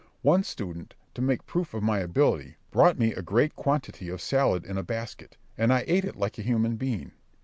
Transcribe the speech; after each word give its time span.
One 0.23 0.41
student, 0.43 0.95
to 1.13 1.21
make 1.21 1.45
proof 1.45 1.75
of 1.75 1.83
my 1.83 1.99
ability, 1.99 2.55
brought 2.71 2.97
me 2.97 3.13
a 3.13 3.21
great 3.21 3.55
quantity 3.55 4.09
of 4.09 4.19
salad 4.19 4.65
in 4.65 4.79
a 4.79 4.83
basket, 4.83 5.37
and 5.59 5.71
I 5.71 5.83
ate 5.85 6.05
it 6.05 6.15
like 6.15 6.39
a 6.39 6.41
human 6.41 6.75
being. 6.75 7.11